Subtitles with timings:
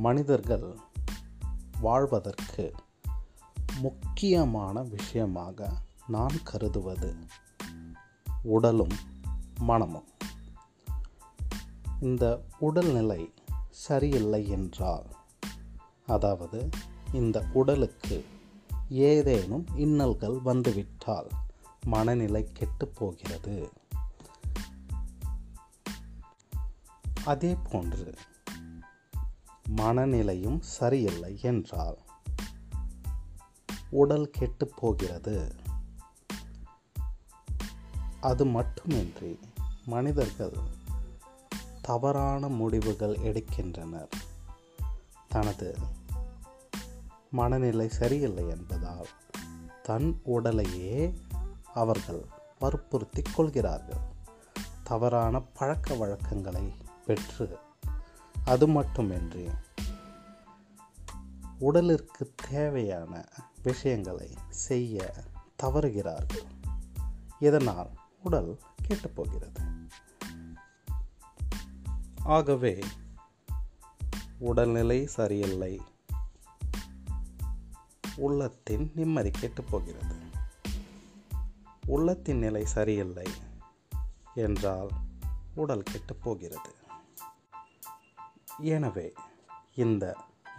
[0.00, 0.78] மனிதர்கள்
[1.80, 2.74] வாழ்வதற்கு
[3.80, 5.70] முக்கியமான விஷயமாக
[6.06, 7.14] நான் கருதுவது
[8.42, 8.96] உடலும்
[9.58, 10.04] மனமும்.
[12.00, 13.34] இந்த உடல்நிலை
[13.70, 15.06] சரியில்லை என்றால்
[16.06, 16.68] அதாவது
[17.12, 18.26] இந்த உடலுக்கு
[18.88, 21.28] ஏதேனும் இன்னல்கள் வந்துவிட்டால்
[21.86, 23.72] மனநிலை கெட்டுப் போகிறது.
[27.24, 28.14] அதே போன்று
[29.76, 31.98] மனநிலையும் சரியில்லை என்றால்
[33.90, 35.54] உடல் கெட்டுப் போகிறது.
[38.20, 39.38] அது மட்டுமின்றி
[39.86, 40.52] மனிதர்கள்
[41.82, 44.10] தவறான முடிவுகள் எடுக்கின்றனர்.
[45.28, 45.76] தனது
[47.30, 49.06] மனநிலை சரியில்லை என்பதால்
[49.82, 51.14] தன் உடலையே
[51.74, 52.24] அவர்கள்
[52.58, 54.08] வற்புறுத்தி கொள்கிறார்கள்.
[54.82, 56.72] தவறான பழக்க வழக்கங்களை
[57.06, 57.58] பெற்று
[58.44, 59.48] அது மட்டுமின்றி
[61.60, 63.28] உடலிற்கு தேவையான
[63.62, 65.12] விஷயங்களை செய்ய
[65.62, 66.46] தவறுகிறார்கள்.
[67.38, 67.90] இதனால்
[68.22, 69.88] உடல் கெட்டுப்போகிறது.
[72.22, 72.84] ஆகவே
[74.38, 75.80] உடல்நிலை சரியில்லை.
[78.16, 80.16] உள்ளத்தின் நிம்மதி கெட்டுப் போகிறது
[81.86, 83.26] உள்ளத்தின் நிலை சரியில்லை
[84.34, 84.88] என்றால்
[85.54, 86.74] உடல் கெட்டுப் போகிறது
[88.58, 89.12] எனவே
[89.74, 90.16] இந்த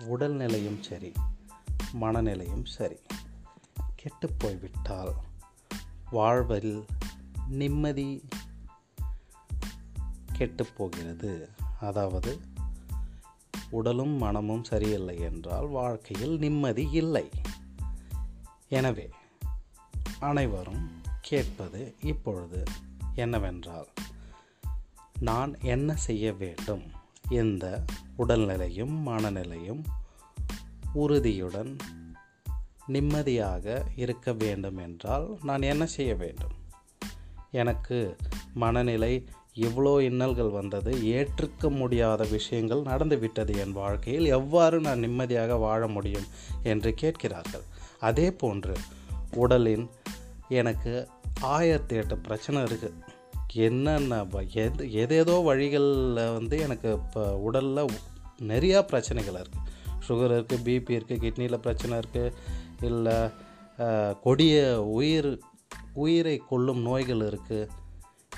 [0.09, 1.11] உடல்நிலையும் சரி
[2.01, 2.97] மனநிலையும் சரி.
[3.95, 5.13] கெட்டுப் போய்விட்டால்
[6.11, 6.85] வாழ்வில்
[7.47, 8.23] நிம்மதி
[10.33, 11.49] கெட்டுப் போகிறது.
[11.79, 12.39] அதாவது
[13.69, 17.29] உடலும் மனமும் சரியில்லை என்றால் வாழ்க்கையில் நிம்மதி இல்லை.
[18.69, 19.09] எனவே
[20.19, 22.63] அனைவரும் கேட்பது இப்பொழுது
[23.15, 23.87] என்னவென்றால்
[25.19, 27.00] நான் என்ன செய்ய வேண்டும்?
[27.29, 27.83] இந்த
[28.17, 29.83] உடல்நிலையும் மனநிலையும்
[30.93, 31.77] உறுதியுடன்
[32.85, 36.51] நிம்மதியாக இருக்க வேண்டும் என்றால் நான் என்ன செய்ய வேண்டும்?
[37.51, 38.15] எனக்கு
[38.53, 39.25] மனநிலை
[39.55, 46.23] இவ்வளோ இன்னல்கள் வந்தது ஏற்றுக்க முடியாத விஷயங்கள் நடந்துவிட்டது என் வாழ்க்கையில் எவ்வாறு நான் நிம்மதியாக வாழ முடியும்
[46.63, 47.61] என்று கேட்கிறார்கள்.
[47.99, 48.75] அதே போன்று
[49.35, 49.89] உடலின்
[50.47, 51.07] எனக்கு
[51.39, 52.93] ஆயிரத்தி எட்டு பிரச்சனை இருக்குது
[53.53, 57.87] என்னென்ன எது எதேதோ வழிகளில் வந்து எனக்கு இப்போ உடலில்
[58.39, 59.69] நிறையா பிரச்சனைகள் இருக்குது
[60.07, 62.33] சுகர் இருக்குது பிபி இருக்குது கிட்னியில் பிரச்சனை இருக்குது
[62.81, 63.29] இல்லை
[64.21, 65.39] கொடிய உயிர்
[65.93, 67.69] உயிரை கொள்ளும் நோய்கள் இருக்குது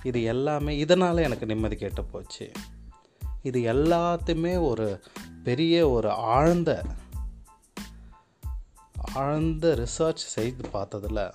[0.03, 2.51] இது எல்லாமே இதனால் எனக்கு நிம்மதி கேட்டு போச்சு.
[3.41, 5.01] இது எல்லாத்தையுமே ஒரு
[5.44, 6.84] பெரிய ஒரு ஆழ்ந்த
[9.13, 11.31] ஆழ்ந்த ரிசர்ச் செய்து பார்த்ததில்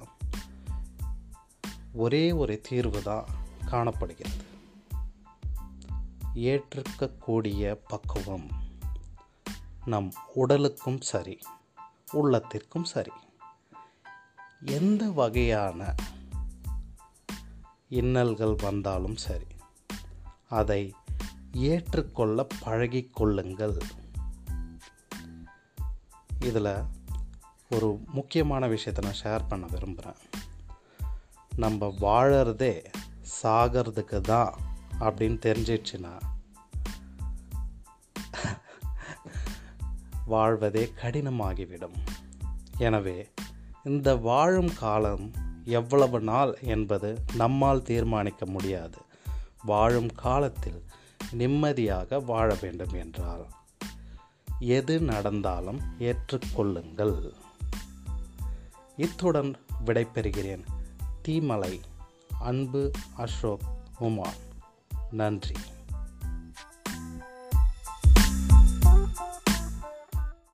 [1.93, 3.25] ஒரே ஒரு தீர்வு தான்.
[3.69, 4.45] காணப்படுகிறது.
[6.35, 8.49] ஏற்றுக்கக்கூடிய பக்குவம்
[9.85, 11.39] நம் உடலுக்கும் சரி
[12.13, 13.11] உள்ளத்திற்கும் சரி.
[14.67, 15.95] எந்த வகையான
[17.91, 19.47] இன்னல்கள் வந்தாலும் சரி
[20.49, 20.95] அதை
[21.53, 23.77] ஏற்றுக்கொள்ள பழகிக்கொள்ளுங்கள்
[26.45, 26.73] இதில்
[27.71, 30.21] ஒரு முக்கியமான விஷயத்தை நான் ஷேர் பண்ண விரும்புகிறேன்.
[31.57, 32.73] நம்ம வாழறதே
[33.37, 34.55] சாகிறதுக்கு தான்
[35.01, 36.15] அப்படின்னு தெரிஞ்சிடுச்சுன்னா
[40.25, 41.99] வாழ்வதே கடினமாகிவிடும்.
[42.79, 43.19] எனவே
[43.85, 45.27] இந்த வாழும் காலம்
[45.65, 48.99] எவ்வளவு நாள் என்பது நம்மால் தீர்மானிக்க முடியாது.
[49.65, 50.81] வாழும் காலத்தில்
[51.31, 53.45] நிம்மதியாக வாழ வேண்டும் என்றால்
[54.59, 57.17] எது நடந்தாலும் ஏற்றுக்கொள்ளுங்கள்.
[58.97, 59.51] இத்துடன்
[59.87, 60.65] விடைபெறுகிறேன்.
[61.29, 61.75] தீமலை
[62.41, 63.61] அன்பு அசோக்
[63.99, 64.31] உமா.
[65.11, 65.55] நன்றி.